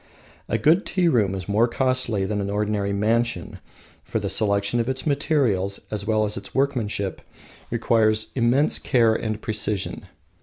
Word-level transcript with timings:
A 0.49 0.57
good 0.57 0.83
tea 0.83 1.07
room 1.07 1.35
is 1.35 1.47
more 1.47 1.67
costly 1.67 2.25
than 2.25 2.41
an 2.41 2.49
ordinary 2.49 2.91
mansion, 2.91 3.59
for 4.03 4.17
the 4.17 4.29
selection 4.29 4.79
of 4.79 4.89
its 4.89 5.05
materials, 5.05 5.79
as 5.91 6.07
well 6.07 6.25
as 6.25 6.37
its 6.37 6.55
workmanship, 6.55 7.21
requires 7.69 8.31
immense 8.33 8.79
care 8.79 9.13
and 9.13 9.39
precision. 9.39 10.07